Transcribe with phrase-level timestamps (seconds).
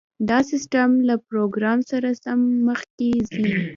[0.29, 3.47] دا سیستم له پروګرام سره سم مخکې ځي